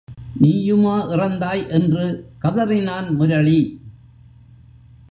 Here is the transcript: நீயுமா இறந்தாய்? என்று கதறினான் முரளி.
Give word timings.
நீயுமா 0.41 0.95
இறந்தாய்? 1.09 1.69
என்று 1.69 2.29
கதறினான் 2.41 3.11
முரளி. 3.11 3.81